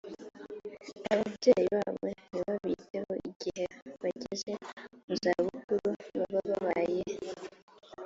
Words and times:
ababyeyi 1.13 1.67
babo 1.75 2.05
ntibabiteho 2.29 3.13
igihe 3.29 3.63
bageze 4.01 4.51
mu 5.05 5.13
za 5.21 5.33
bukuru 5.45 5.89
baba 6.17 6.39
babaye 6.49 7.01